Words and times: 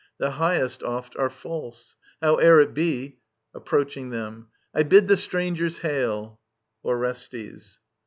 The 0.17 0.31
highest 0.31 0.81
oft 0.81 1.15
are 1.17 1.29
false.... 1.29 1.95
Howe'er 2.23 2.59
it 2.61 2.73
be, 2.73 3.19
[Approaching 3.53 4.09
them. 4.09 4.47
I 4.73 4.81
bid 4.81 5.07
the 5.07 5.15
strangers 5.15 5.77
hail! 5.77 6.39
Orestes. 6.83 7.79